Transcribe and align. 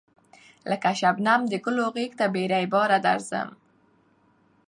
لکه 0.69 0.89
شبنم 0.99 1.41
د 1.47 1.53
گلو 1.65 1.85
غېږ 1.95 2.11
ته 2.19 2.25
بې 2.33 2.43
رویباره 2.51 2.97
درځم 3.05 3.49